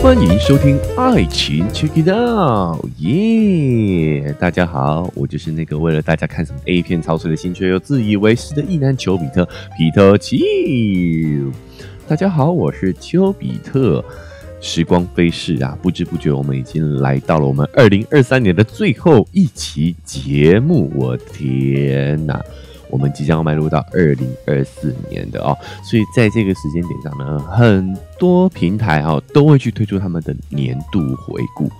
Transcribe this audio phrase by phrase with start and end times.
[0.00, 4.34] 欢迎收听《爱情 Check It Out》，耶！
[4.38, 10.42] 大家好，我就是那个为了大家看什么 A 片操碎了心却又自以为是的异男丘比特皮特奇。
[12.06, 14.04] 大家好，我是丘比特。
[14.60, 20.90] 时光飞逝啊，不知不觉我们已经来到了我们二零二三年的最后一期节目。
[20.94, 22.42] 我天哪！
[22.90, 31.70] 我们即将要迈入到二零二四年的哦，所以在这个时间点上呢，很多平台哈都会去推出他们的年度回顾。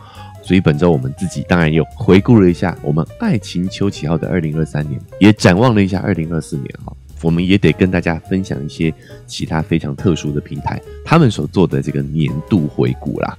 [0.43, 6.93] 所以本周我们自己当然又回顾了一下我们爱情秋启号的二零二三年，也展望了一下二零二四年哈。
[7.23, 8.93] 我们也得跟大家分享一些
[9.27, 13.39] 其他非常特殊的平台他们所做的这个年度回顾啦。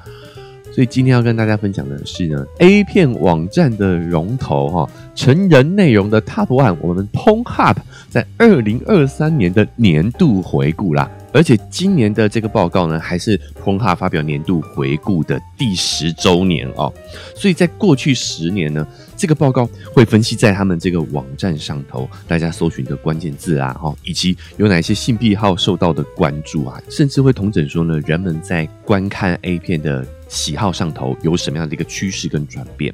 [0.75, 7.77] 所以今天要跟大家分享的是呢，A 片网站的龙头哈，成人内容的 Top One，我们 PornHub
[8.09, 11.09] 在二零二三年的年度回顾啦。
[11.35, 16.91] 而且今年的这个报告呢，还是 p o n h a 发表年度回顾的第十周年哦。
[17.35, 18.87] 所以在过去十年呢，
[19.17, 30.05] 这个报告会分析在他们这个网站上头大家搜寻的关键字啊，哈，以及有哪些性癖好受到的关注啊，甚至会同整说呢，人们在观看 A 片的。
[30.27, 32.91] 喜好上头有什么样的一个趋势跟转变？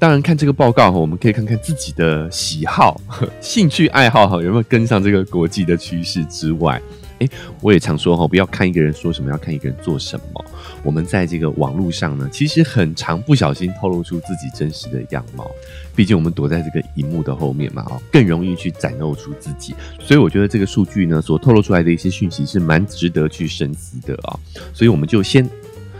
[0.00, 3.00] 当然，看这个报告哈，我们可以看看自己的喜好、
[3.40, 6.82] 兴趣爱好哈有没有跟上这个国际的趋势之外，
[7.22, 7.28] 哎，
[7.60, 10.44] 我也常说哈，不要看一个人说什么，要看一个人做什么。
[10.82, 15.50] 我们在这个网络上呢，其实很常不小心透露出自己真实的样貌。
[15.94, 19.74] 毕竟我们躲在这个荧幕的后面嘛，哦，更容易去展露出自己。
[20.00, 24.38] 所以我觉得这个数据呢，所透露出来的一些讯息是蛮值得去深思的啊。
[24.72, 25.48] 所以我们就先。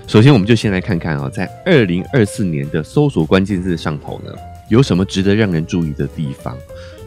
[0.05, 4.33] 首先，我们就先来看看啊，在二零二四年的搜索关键字上头呢，
[4.69, 6.59] 有什么值得让人注意的地方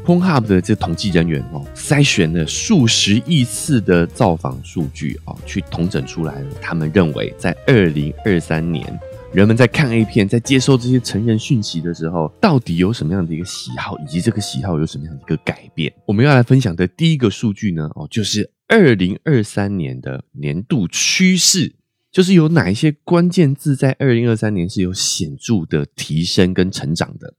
[0.06, 6.52] ？PornHub 的这统计人员哦，筛选了数十亿次的造访数据哦，去统整出来了。
[6.62, 9.00] 他们认为，在二零二三年，
[9.34, 15.92] 人们在看 A 片、在接收这些成人讯息的时候，到底有什么样的一个喜好，以及这个喜好有什么样的一个改变？
[16.06, 21.74] 我们要来分享的第一个数据呢，哦，就是二零二三年的年度趋势。
[22.12, 27.34] 就是有哪一些关键字在二零二三年是有显著的提升跟成长的？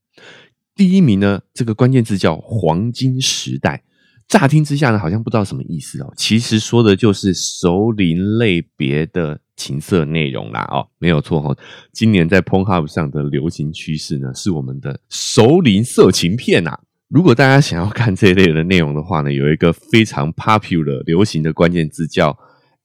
[0.77, 3.83] 第一名呢，这个关键字叫“黄金时代”。
[4.29, 6.13] 乍听之下呢，好像不知道什么意思哦。
[6.17, 10.69] 其实说的就是熟龄类别的情色内容啦。
[10.71, 11.57] 哦，没有错哦。
[11.93, 16.79] 今年在 PornHub 上的流行趋势呢，是我们的熟龄色情片呐。
[17.09, 22.39] 如果大家想要看这一类的内容的话呢，有一个非常 popular 流行的关键字叫。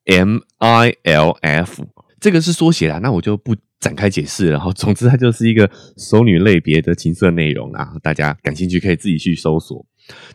[0.06, 1.86] M I L F
[2.20, 4.60] 这个是缩写啦，那我就不展开解释了。
[4.60, 9.86] 哈，总之它就是一个熟女类别的情色内容啊， 大家感兴趣可以自己去搜索。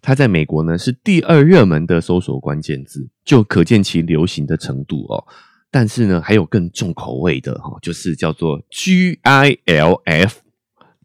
[0.03, 5.25] 它在美国呢是第二热门的搜索关键字，就可见其流行的程度哦。
[5.71, 10.41] 但是呢，还有更重口味的哈，就是叫做 G I L F。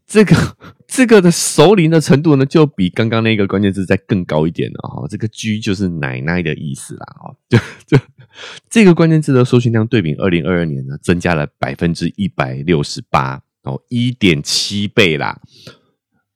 [0.06, 0.36] 这个
[0.86, 5.06] 这个的熟龄的程度呢，就比刚刚那个关键字再更高一点了哈。
[5.08, 7.98] 这个 G 就是奶奶的意思啦， 哦，就就
[8.70, 15.40] 这个关键字的搜寻量对比二零二二年呢，增加了百分之一百六十八哦，一点七倍啦。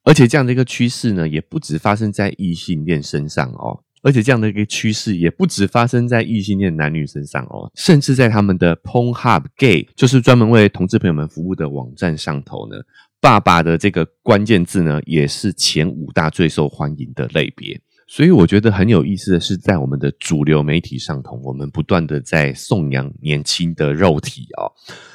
[0.05, 12.77] 而且这样的一个趋势呢，也不止发生在异性恋身上哦，而且这样的一个趋势也不止发生在异性恋男女身上哦，甚至在他们的 PornHub Gay，就是专门为同志朋友们服务的网站上头呢。
[13.19, 17.81] 爸爸的这个关键字呢，也是前五大最受欢迎的类别。
[18.07, 24.71] 所以我觉得很有意思的是，在我们的主流媒体上头，我们不断的在颂扬年轻的肉体哦。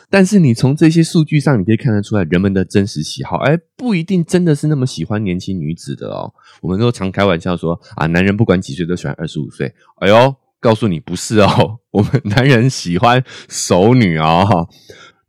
[0.09, 6.33] 但是你从这些数据上，你可以看得出来人们的真实喜好，哎，不一定真的是那么喜欢年轻女子的哦。
[6.61, 9.73] 我们都常开玩笑说啊，男人不管几岁都喜欢二十五岁。
[9.99, 14.67] 哎呦，告诉你不是哦， 我们男人喜欢熟女哦。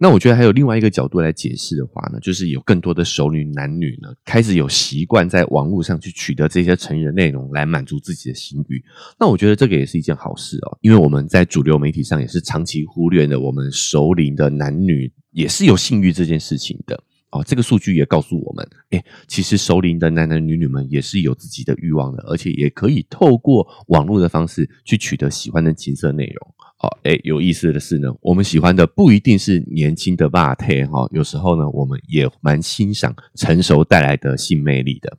[0.03, 8.83] 那我觉得还有另外一个角度来解释的话呢，就是有更多的熟女男女呢，开始有习惯在网络上去取得这些成人内容来满足自己的性欲。
[9.21, 17.01] 那我觉得这个也是一件好事哦，因为我们在主流媒体上也是长期忽略了我们熟龄的男女也是有性欲这件事情的
[17.31, 17.45] 哦。
[17.47, 26.55] 这个数据也告诉我们，哎，其实熟龄的男男女女们也是有自己的欲望的，而且也可以透过网络的方式去取得喜欢的情色内容。
[26.83, 35.17] 好，哎，有意思的是呢，我们喜欢的不一定是年轻的霸特哈，有时候呢，我们也蛮欣赏成熟带来的性魅力的。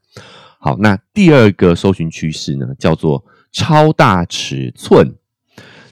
[0.60, 3.24] 好，那第二个搜寻趋势呢，叫做
[3.54, 5.16] 超大尺寸。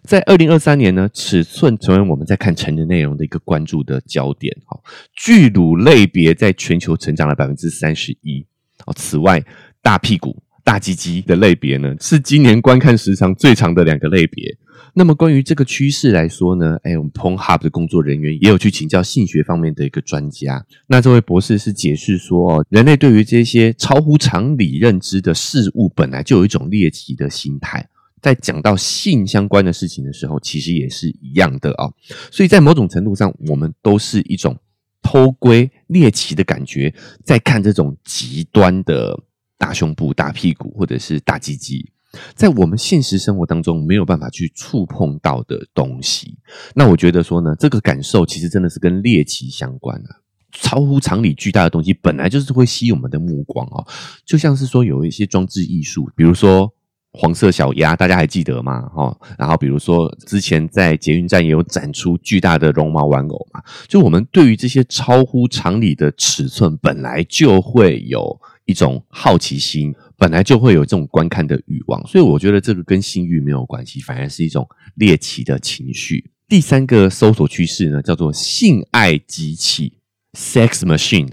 [0.04, 4.54] 在二零二三年呢，尺寸成为我们在看成人内容的一个关注的焦点。
[4.66, 4.78] 哈，
[5.16, 8.46] 巨乳类别在全球成长了百分之三十一。
[8.86, 9.42] 哦，此外，
[9.82, 14.58] 大屁股、大鸡鸡的类别呢，是今年观看时长最长的两个类别。
[14.94, 20.66] 那么关于这个趋势来说呢，哎，我们 Pornhub 的工作人员也有去请教性学方面的一个专家。
[20.88, 27.88] 那这位博士是解释说，哦，人类对于这些超乎常理认知的事物，本来就有一种猎奇的心态。
[28.22, 31.92] 在讲到性相关的事情的时候，其实也是一样的哦。
[32.32, 34.56] 所以在某种程度上，我们都是一种
[35.02, 36.94] 偷窥猎奇的感觉，
[37.24, 39.20] 在看这种极端的
[39.58, 41.90] 大胸部、大屁股或者是大鸡鸡。
[42.36, 46.38] 在我们现实生活当中没有办法去触碰到的东西，
[46.76, 50.20] 那我觉得说呢，这个感受其实真的是跟猎奇相关啊，
[50.52, 53.86] 超乎常理巨大的东西，本来就是会吸引我们的目光哦，
[54.26, 56.74] 就像是说有一些装置艺术，比如说
[57.14, 58.82] 黄色小鸭，大家还记得吗？
[58.90, 69.94] 哈，然后比如说之前在捷运站也有展出巨大的绒毛玩偶嘛，就我们对于这些超乎常理的尺寸，本来就会有一种好奇心。
[70.22, 76.30] 本来就会有这种观看的欲望，所以我觉得这个跟性欲没有关系，反而是一种猎奇的情绪。
[76.48, 79.98] 第三个搜索趋势呢，叫做性爱机器
[80.38, 81.28] （sex machine）。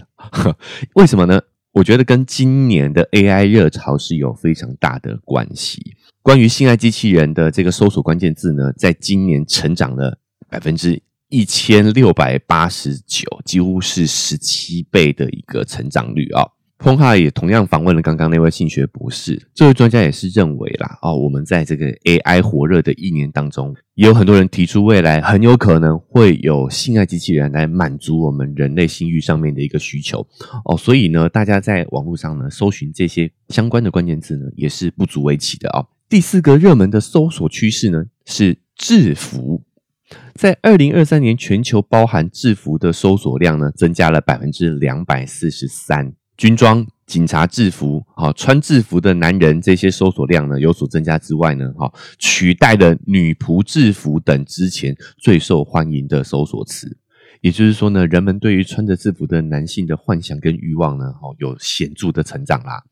[0.96, 1.38] 为什么呢？
[1.72, 5.94] 我觉得跟今年的 AI 热潮是有非常大的关系。
[6.22, 10.18] 关于性爱机器人的这个搜索关键字呢，在今年成长了
[10.48, 10.98] 百分之
[11.28, 16.48] 一千六百八十九，几乎是十七倍的一个成长率啊。
[16.78, 30.24] P o n h a 也同样访问了刚刚那位性学博士，这位专家也是认为啦，哦，我们在这个 AI 火热的一年当中，也有很多人提出未来很有可能会有性爱机器人来满足我们人类性欲上面的一个需求
[30.64, 35.88] 哦，所以呢，大家在网络上呢搜寻这些相关的关键字呢，也是不足为奇的哦。
[36.08, 39.64] 第四个热门的搜索趋势呢是制服，
[40.34, 46.12] 在二零二三年全球包含制服的搜索量呢增加了百分之两百四十三。
[46.38, 56.96] 军装、警察制服，哈，穿制服的男人，这些搜索量呢有所增加之外呢，哈，取代了女仆制服等之前最受欢迎的搜索词。
[57.40, 62.84] 也就是说呢，人们对于穿着制服的男性的幻想跟欲望呢，哦，有显著的成长啦。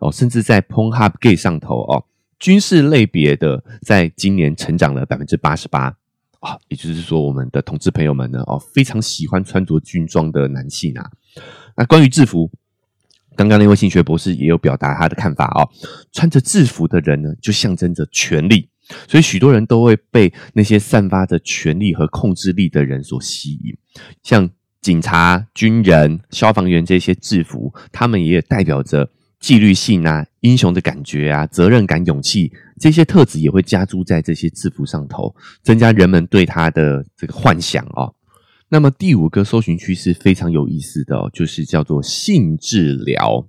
[0.00, 2.04] 哦，甚至在 Pornhub Gay 上头哦，
[2.40, 5.94] 军事类别的在今年成长了百分之八十八
[6.40, 6.58] 啊。
[6.66, 11.08] 也就是说，我们的同志朋友们呢，哦，非常喜欢穿着军装的男性啊。
[11.76, 12.50] 那关于制服。
[13.40, 15.66] 刚刚那位性学博士也有表达他的看法哦，
[16.12, 18.68] 穿着制服的人呢，就象征着权力，
[19.08, 23.74] 所以许多人都会被那些散发着权力和控制力的人所吸引。
[24.22, 24.50] 像
[24.82, 38.14] 警察、军人、消防员这些制服，他们也代表着纪律性啊、英雄的感觉啊、责任感、勇气这些特质，也会加注在这些制服上头，增加人们对他的这个幻想哦。
[38.72, 43.48] 那么第五个搜寻趋势非常有意思的哦，就是叫做性治疗。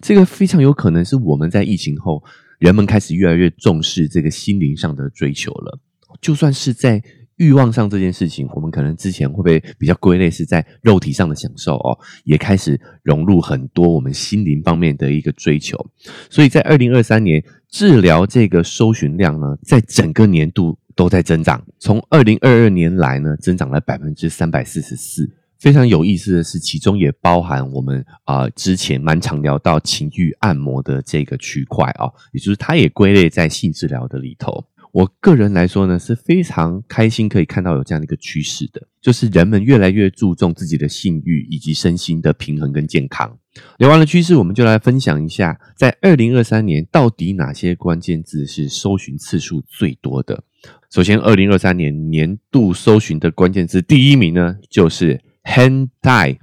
[0.00, 2.22] 这个非常有可能是我们在疫情后，
[2.60, 5.80] 人们开始越来越重视这个心灵上的追求了。
[6.20, 7.02] 就算是在
[7.34, 15.76] 欲望上这件事情，我们可能之前会被比较归类是在肉体上的享受哦，也开始融入很多我们心灵方面的一个追求。
[16.30, 20.78] 所以在二零二三年，治疗这个搜寻量呢，在整个年度。
[20.98, 25.30] 都在增长，从二零二二年来呢，增长了百分之三百四十四。
[25.60, 34.64] 非常有意思的是，其中也包含我们啊之前蛮常聊到情欲按摩的这个区块啊，也就是它也归类在性治疗的里头。
[34.92, 43.38] 我个人来说呢，是非常开心可以看到有这样的一个趋势的，就是人们越来越注重自己的性欲以及身心的平衡跟健康。
[43.78, 50.42] 聊完了趋势，我们就来分享一下，在二零二三年到底哪些关键字是搜寻次数最多的。
[50.90, 56.38] 首先，二零二三年年度搜寻的关键字第一名呢，就是 “hentai”。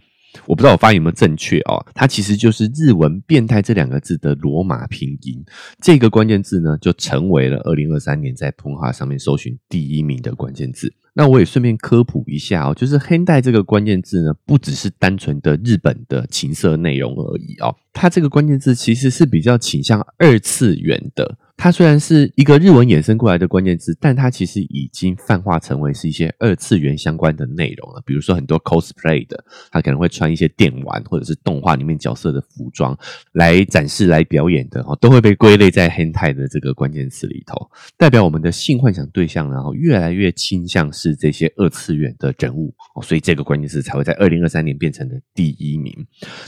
[0.45, 5.43] 我不知道我发音有没有正确哦，它其实就是日文“变态”这两个字的罗马拼音。
[5.81, 10.93] 这个关键字呢，就成为了二零二三年在通话上面搜寻第一名的关键字。
[11.17, 21.37] 那我也顺便科普一下哦，就是 “hentai” 这个关键字呢，不只是单纯的日本的情色内容而已哦，它这个关键字其实是比较倾向二次元的。
[21.57, 28.03] 它虽然是一个日文衍生过来的关键字，但它其实已经泛化成为是一些二次元相关的内容了。
[28.05, 32.95] 比如说很多 cosplay 的，他可能会穿一些电玩或者是动画里面角色的服装
[33.31, 37.55] 来展示、来表演的，哈，都会被归类在 hentai 的这个关键词里头，
[37.97, 45.95] 代表我们的性幻想对象，然后越来越倾向是这些二次元的人物，所以这个关键词才会在二零二三年变成了第一名。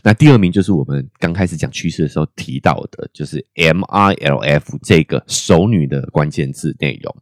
[0.04, 4.97] 那第二名就是我们刚开始讲趋势的时候提到的，就是 MILF 这。
[4.98, 7.16] 这个熟女的关键字内容，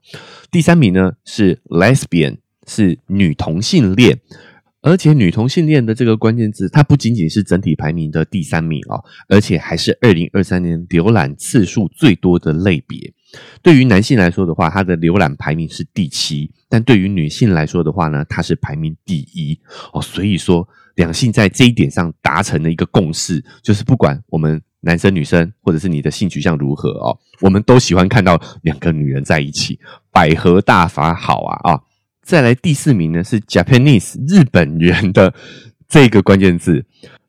[0.49, 4.17] 第三名呢是 lesbian，是女同性恋，
[4.79, 13.13] 而且女同性恋的这个关键字，它不仅仅是整体排名的第三名哦，而且还是二零二三年浏览次数最多的类别。
[13.61, 19.59] 对于男性来说的话，它的浏览排名是第七；但对于女性来说的话呢，它是排名第一
[19.91, 20.01] 哦。
[20.01, 20.65] 所以说，
[20.95, 29.79] 两性在这一点上达成了一个共识，就是不管我们男生女生，或者是你的性取向如何哦，我们都喜欢看到两个女人在一起，
[30.11, 31.81] 百合大法好啊啊！
[32.21, 35.33] 再来第四名呢是 Japanese 日本人的
[35.87, 36.85] 这个关键字。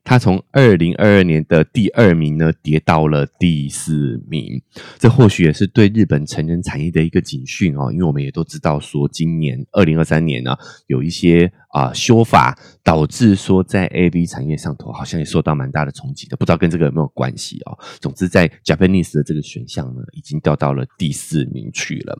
[0.07, 4.61] 他从二零二二年的第二名呢，跌到了第四名。
[4.97, 17.77] 这或许也是对日本成人产业的一个警讯哦，因为我们也都知道说，今年二零二三年呢，有一些啊修法，导致说在 A B 产业上头好像也受到蛮大的冲击的，不知道跟这个有没有关系哦。
[17.99, 22.17] 总之，在 Japanese 的这个选项呢，已经掉到了第四名去了。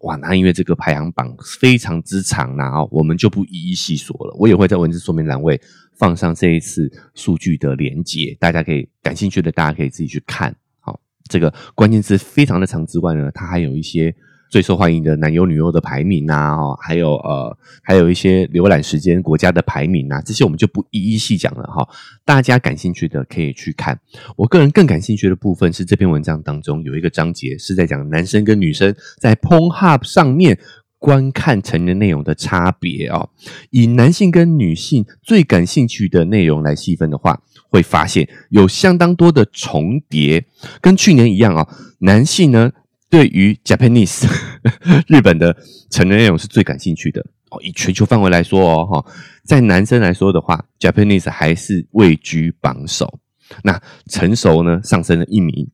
[0.00, 4.34] 哇，那因为这个排行榜非常之长呐，我们就不一一细说了。
[4.40, 5.60] 我也会在文字说明栏位。
[5.98, 10.54] 放上这一次数据的连接，大家可以感兴趣的，大家可以自己去看。
[10.78, 14.14] 好，这个关键字非常的长之外呢，它还有一些
[14.48, 21.86] 最受欢迎的男优女优的排名啊，哦，还有呃，还有一些浏览时间国家的排名啊，这些我们就不一一细讲了哈。
[22.24, 23.98] 大家感兴趣的可以去看。
[24.36, 30.58] 我个人更感兴趣的部分是这篇文章当中有一个章节是在讲男生跟女生在 Pornhub 上面。
[30.98, 33.28] 观看成人内容的差别啊，
[33.70, 37.40] 以男性跟女性最感兴趣的内容来细分的话，
[37.70, 40.44] 会发现有相当多的重叠。
[40.80, 41.68] 跟去年一样啊，
[42.00, 42.72] 男性呢
[43.08, 44.28] 对于 Japanese
[45.06, 45.56] 日本的
[45.88, 47.60] 成人内容是最感兴趣的哦。
[47.62, 49.12] 以全球范围来说哦，哈，
[49.44, 53.20] 在男生来说的话，Japanese 还是位居榜首。
[53.62, 55.70] 那成熟呢上升了一名，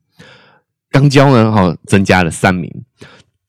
[0.90, 2.70] 刚交呢哈增加了三名。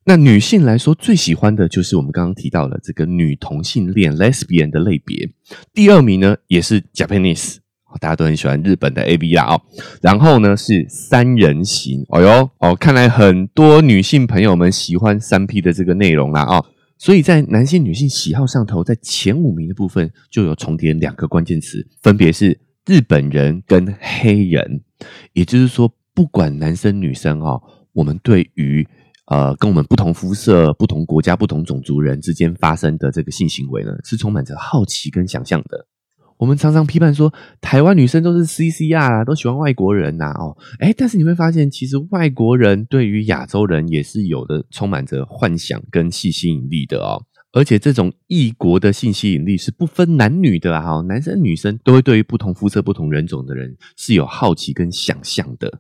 [0.08, 5.28] 那女性来说，最喜欢的就是我们刚刚提到的这个女同性恋 （lesbian） 的类别。
[5.74, 7.56] 第二名呢，也是 Japanese，
[8.00, 9.62] 大家都很喜欢日本的 A B 啦哦。
[10.04, 16.64] 然后呢是三人行，哦哟哦，看来很多女性朋友们喜欢三 P 的这个内容啦哦。
[17.00, 24.82] 所以在男性、女性喜好上头，在前五名的部分就有重叠两个关键词，分别是日本人跟黑人。
[25.34, 27.60] 也就是说，不管男生女生哦，
[27.92, 28.88] 我们对于
[29.27, 35.88] 呃，跟我们不同肤色、不同国家、不同种族人之间发生的这个性行为呢，是充满着好奇跟想象的。
[36.38, 47.24] 我们常常批判说，台湾女生都是 C C R 啊，都喜欢外国人呐，哦，哎，但是你会发现，其实外国人对于亚洲人也是有的，充满着幻想跟性吸引力的哦。
[47.53, 55.79] 而且这种异国的性吸引力是不分男女的啊，男生女生都会对于不同肤色、不同人种的人是有好奇跟想象的。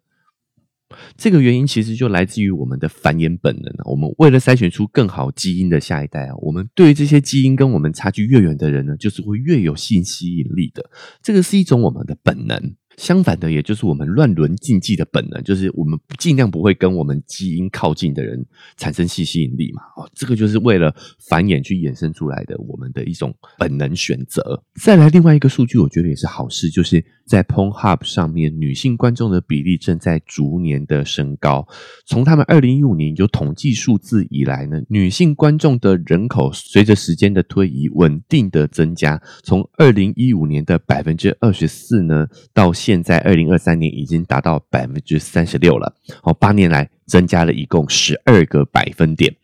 [1.17, 10.89] 这个原因其实就来自于我们的繁衍本能我们为了筛选出更好基因的下一代啊，我们对于这些基因跟我们差距越远的人呢，就是会越有性吸引力的。
[11.21, 12.75] 这个是一种我们的本能。
[12.97, 18.45] 相反的，也就是我们乱伦禁忌的本能，就是我们尽量不会跟我们基因靠近的人
[18.77, 19.81] 产生性吸引力嘛。
[19.97, 20.95] 哦，这个就是为了
[21.27, 24.63] 繁衍去衍生出来的我们的一种本能选择。
[24.81, 31.67] 再来另外一个数据，我觉得也是好事，就是在 Pornhub 上面，女性观众的比例正在逐年的升高。
[32.05, 42.71] 从他们二零一五年有统计数字以来呢，女性观众的人口随着时间的推移稳定的增加，从二零一五年的百分之二十四呢到。
[42.85, 49.35] 现在二零二三年已经达到百分之三十六了，哦，八年来增加了一共十二个百分点。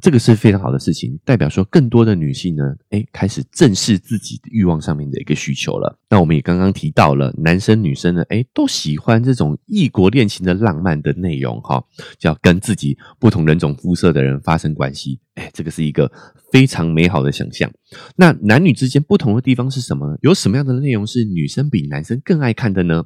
[0.00, 5.98] 这个是非常好的事情，代表说更多的女性呢，哎，开始正视自己欲望上面的一个需求了。
[6.08, 11.84] 那我们也刚刚提到了，男生女生呢，哎，都喜欢这种异国恋情的浪漫的内容，哈，
[12.18, 16.10] 叫跟自己不同人种肤色的人发生关系，哎，这个是一个
[16.50, 17.70] 非常美好的想象。
[18.16, 20.16] 那男女之间不同的地方是什么？
[20.22, 23.04] 有什么样的内容是女生比男生更爱看的呢？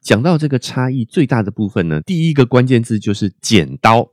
[0.00, 4.10] 讲到这个差异最大的部分呢，第一个关键字就是剪刀。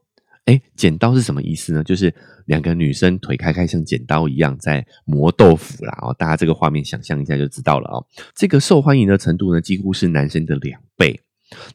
[0.47, 1.83] 哎，剪刀是什么意思呢？
[1.83, 2.13] 就是
[2.45, 5.97] 两个女生腿开开，像剪刀一样在磨豆腐啦。
[6.01, 8.05] 哦，大家这个画面想象一下就知道了哦。
[8.33, 11.19] 这个受欢迎的程度呢，几乎是男生的两倍。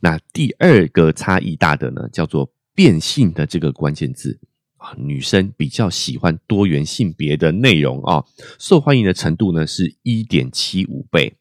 [0.00, 4.40] 那第二个差异大的呢，叫做变性的这个关键字
[4.78, 8.24] 啊，女生比较喜欢多元性别的内容啊，
[8.58, 11.36] 受欢迎的程度呢是一点七五倍。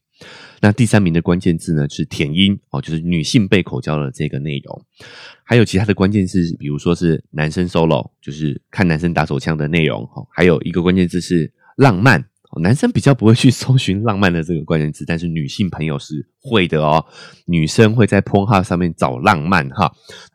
[0.61, 4.85] 那第三名的关键字呢是舔音哦，就是女性被口交的这个内容，
[5.43, 12.23] 还有其他的关键字，比如说是男生 solo，就是看男生打手枪的内容哦，还有一个关键字是浪漫，
[12.61, 17.03] 男生比较不会去 搜寻浪漫的这个关键字，但是女性朋友是会的哦，
[17.47, 19.91] 女生会在 porn 上面找浪漫哈。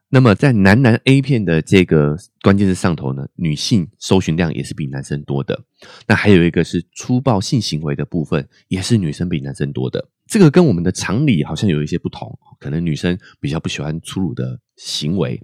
[0.09, 5.65] 那么在男男 A 片的这个关键字上头呢，女性搜寻量也是比男生多的。
[6.07, 10.09] 那还有一个是粗暴性行为的部分，也是女生比男生多的。
[10.27, 15.41] 这个跟我们的常理好像有一些不同，可能女生比较不喜欢粗鲁的行为。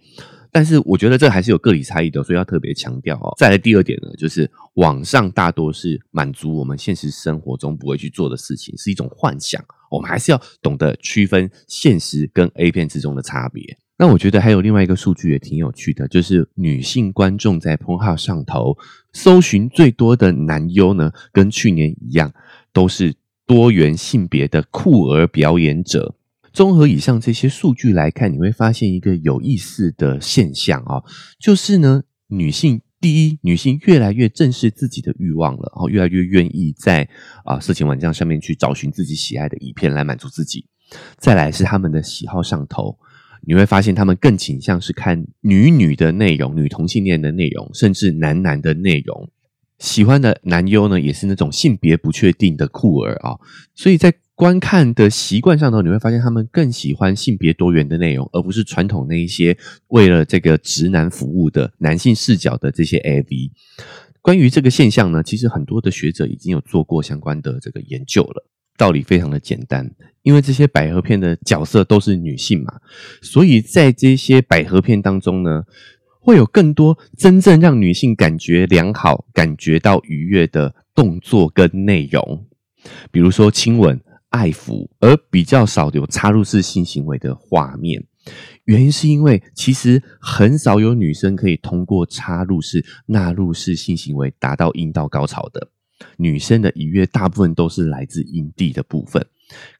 [0.54, 3.32] 但是我觉得这还是有个体差异的，所以要特别强调哦。
[3.38, 9.64] 再来第二点呢，就是网上大多是满足我们现实生活中不会去做的事情，是一种幻想。
[9.90, 13.78] 我们还是要懂得区分现实跟 A 片之中的差别。
[13.96, 18.76] 那我觉得还有另外一个数据也挺有趣的，就是女性观众在 p o n 上头
[19.12, 22.30] 搜寻最多的男优呢，跟去年一样，
[22.72, 23.14] 都是
[23.46, 26.14] 多元性别的酷儿表演者。
[26.52, 31.02] 综合以上这些数据来看，你会发现一个有意思的现象啊，
[31.38, 37.08] 就是呢，女性第一，女性越来越正视自己的欲望了，然后越来越愿意在
[37.44, 40.66] 啊色情网站上面去找寻自己喜爱的影片来满足自己。
[41.16, 42.98] 再来是他们的喜好上头，
[43.46, 49.30] 你会发现他们更倾向是看女女的内容、女同性恋的内容，甚至男男的内容。
[49.82, 53.36] 喜欢的男优呢，也是那种性别不确定的酷儿啊，
[53.74, 54.14] 所以在。
[54.34, 59.56] 观看的习惯上头，你会发现他们更喜欢性别多元的内容，而不是传统那一些
[59.88, 63.50] 为了这个直男服务的男性视角的这些 AV。
[64.20, 68.48] 关于这个现象呢，其实很多的学者已经有做过相关的这个研究了。
[68.76, 69.88] 道理非常的简单，
[70.22, 72.80] 因为这些百合片的角色都是女性嘛，
[73.20, 75.62] 所以在这些百合片当中呢，
[76.22, 82.46] 会有更多真正让女性感觉良好、感觉到愉悦的动作跟内容，
[83.10, 84.00] 比如说亲吻。
[84.32, 88.02] 爱抚，而比较少有插入式性行为的画面，
[88.64, 95.68] 原因是因为其实很少有女生可以通过插入式、纳入式性行为达到阴道高潮的。
[96.16, 99.26] 女生的愉悦大部分都是来自阴蒂的部分。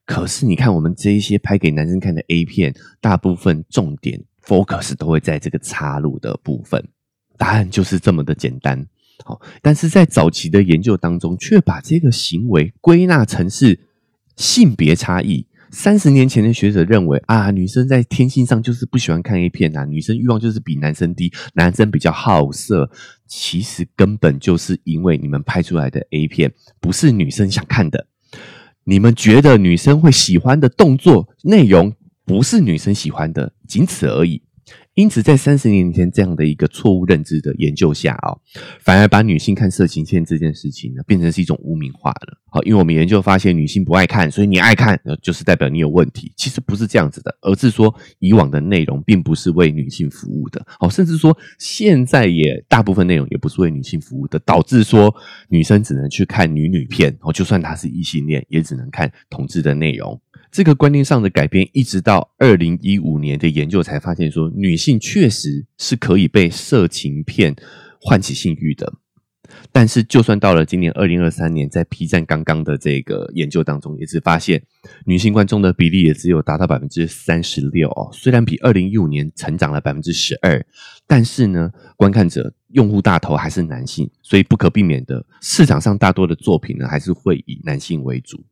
[0.04, 6.82] 可是你看，我们这一些拍给男生看的 A 片，大部分重点 focus 都会在这个插入的部分。
[7.37, 8.87] 答案就是这么的简单。
[9.25, 13.88] 好，但是在早期的研究当中，却把这个行为归纳成是。
[14.34, 22.90] 性别差异，三十年前的学者认为啊，女生在天性上就是不喜欢看 A 片呐，女生欲望就是比男生低，男生比较好色。
[23.26, 28.06] 其实根本就是因为你们拍出来的 A 片不是女生想看的，
[28.84, 34.42] 你们觉得女生会喜欢的动作内容不是女生喜欢的，仅此而已。
[34.94, 38.37] 因此，在三十年前这样的一个错误认知的研究下啊，
[38.81, 42.38] 反而把女性看色情片这件事情呢，变成是一种污名化了。
[42.50, 46.31] 好，因为我们研究发现，女性不爱看，所以你爱看，就是代表你有问题。
[46.37, 50.62] 其实不是这样子的，而是说以往的内容并不是为女性服务的。
[50.78, 55.14] 好，甚至说现在也大部分内容也不是为女性服务的，导致说
[55.48, 57.16] 女生只能去看女女片。
[57.22, 60.20] 哦，就算她是异性恋，也只能看同志的内容。
[60.50, 67.55] 这个观念上的改变，一直到二零一五年的研究才发现，说女性确实是可以被色情片
[68.01, 68.92] 唤起性欲的。
[69.71, 74.62] 但是，就算到了今年二零二三年，在 P 站刚刚的这个研究当中，也是发现
[75.05, 78.09] 女性观众的比例也只有达到百分之三十六哦。
[78.12, 80.64] 虽然比二零一五年成长了百分之十二，
[81.07, 82.55] 但是呢，观看者。
[82.72, 88.42] 用户大头还是男性，所以不可避免的，市场上大多的作品呢，还是会以男性为主。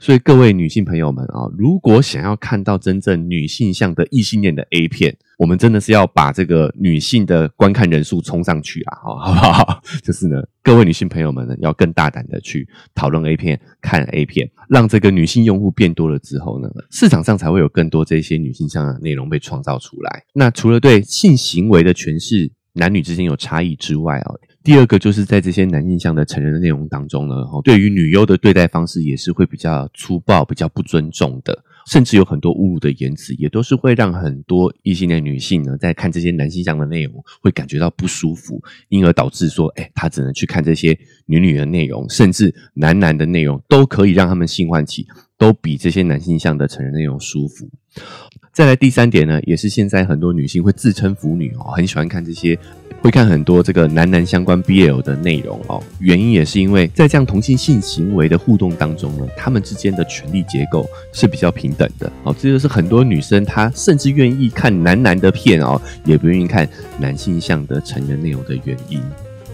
[0.00, 9.82] 所以各位女性朋友们啊，如果想要看到真正女性向的异性恋的 A 片，我们真的是要把这个女性的观看人数冲上去啊，好不好？
[10.04, 20.24] 就是呢，各位女性朋友们呢，要更大胆的去讨论 A 片、看 A 片，让这个女性用户变多了之后呢，市场上才会有更多这些女性向的内容被创造出来。
[20.34, 22.52] 那除了对性行为的诠释。
[22.72, 45.06] 男女之间有差异之外啊，第二个就是在这些男性向的成人的内容当中呢，对于女优的对待方式也是会比较粗暴、比较不尊重的，甚至有很多侮辱的言辞，也都是会让很多异性恋女性呢，在看这些男性向的内容会感觉到不舒服，因而导致说，哎，她只能去看这些女女的内容，甚至男男的内容都可以让他们性唤起，
[45.40, 47.66] 都比这些男性向的成人内容舒服。
[48.52, 52.58] 再来第三点呢，也是现在很多女性会自称腐女哦，很喜欢看这些，
[53.00, 55.82] 会看很多这个男男相关 BL 的内容哦。
[55.98, 62.36] 原因也是因为在这样同性性行为的互动当中呢，他们之间的权力结构是比较平等的哦。
[62.38, 69.00] 这就是很多女生她甚至愿意看男男的片哦，也不愿意看男性向的成人内容的原因。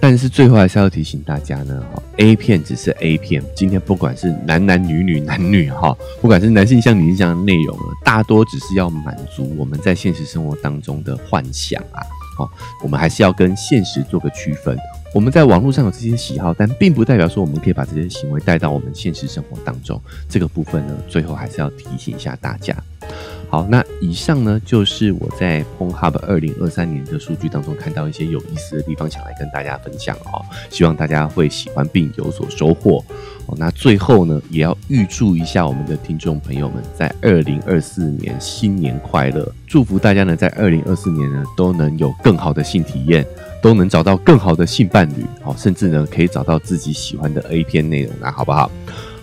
[0.09, 3.43] 但是最后还是要提醒大家呢，哈，A 片只是 A 片。
[3.57, 12.01] 今天不管是男男女女男女哈，不管是男性向女性向的内容，大多只是要满足我们在现实生活当中的幻想啊。
[12.39, 12.49] 好，
[12.85, 14.79] 我们还是要跟现实做个区分。
[15.13, 20.01] 我们在网络上有这些喜好，但并不代表说我们可以把这些行为带到我们现实生活当中。
[20.29, 22.77] 这个部分呢，最后还是要提醒一下大家。
[23.57, 30.45] 好，那以上呢就是我在 PonHub 二零二三年的数据当中看到一些有意思的地方，想来跟大家分享哦。
[30.69, 33.03] 希望大家会喜欢并有所收获
[33.47, 33.55] 哦。
[33.57, 43.27] 那最后呢，也要预祝一下我们的听众朋友们在二零二四年新年快乐，祝福大家呢在二零二四年呢都能有更好的性体验，
[43.63, 48.71] 都能找到更好的性伴侣，哦，甚至呢可以找到自己喜欢的 A 片内容啊，好不好？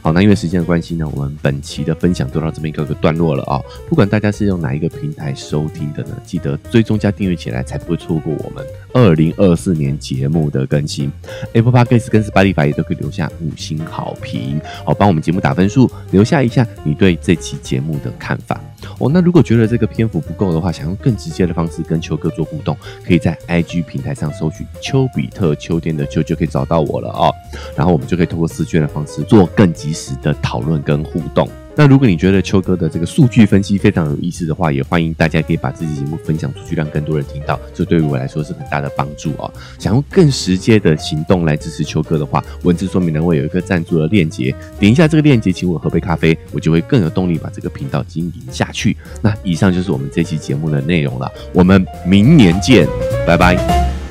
[0.03, 3.61] 好，那因为时间的关系呢，我们本期的分享就到这边一个段落了啊。
[3.87, 8.61] 不管大家是用哪一个平台收听的呢，记得追踪加订阅起来，才不会错过我们
[8.91, 11.09] 二零二四年节目的更新。
[11.53, 18.59] Apple Podcast 跟 Spotify 也都可以留下五星好评，好帮我们节目打分数，留下一下你对这期节目的看法。
[18.99, 27.33] 哦，那如果觉得这个篇幅不够的话，想用更直接的方式跟秋哥做互动，可以在 IG 平台上搜取丘比特秋天的秋就可以找到我了哦。
[27.75, 31.47] 然后我们就可以通过私卷的方式做更及时的讨论跟互动。
[31.75, 37.59] 那如果你觉得秋哥的这个数据分析非常有意思的话，也欢迎大家可以把这期节目分享出去，让更多人听到。
[37.73, 39.51] 这对于我来说是很大的帮助哦。
[39.79, 48.95] 想用更直接的行动来支持秋哥的话，文字说明栏会有一个赞助的链接，点一下这个链接，请我喝杯咖啡，我就会更有动力把这个频道经营下去。
[49.21, 52.87] 那以上就是我们这期节目的内容了，我们明年见，
[53.25, 54.02] 拜拜。